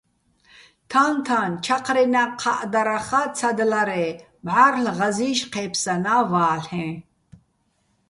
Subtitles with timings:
[0.89, 4.09] თაჼ-თაჼ ჩაჴრენა́ ჴა́ჸდარახა́ ცადლარე́
[4.45, 6.87] მჵარლ' ღაზი́შ ჴე́ფსანა́ ვალ'ეჼ.